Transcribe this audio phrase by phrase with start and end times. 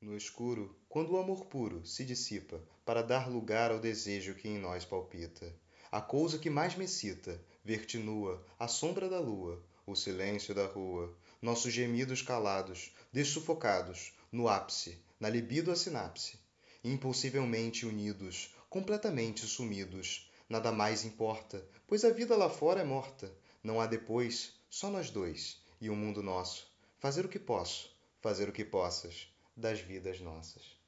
[0.00, 4.58] no escuro quando o amor puro se dissipa para dar lugar ao desejo que em
[4.58, 5.54] nós palpita.
[5.92, 10.66] A cousa que mais me excita ver-te nua à sombra da lua o silêncio da
[10.66, 16.38] rua nossos gemidos calados dessufocados no ápice na libido a sinapse
[16.82, 20.30] impossivelmente unidos completamente sumidos.
[20.48, 23.30] Nada mais importa pois a vida lá fora é morta.
[23.62, 26.66] Não há depois só nós dois e o mundo nosso.
[26.98, 27.90] Fazer o que posso
[28.20, 30.79] fazer o que possas das vidas nossas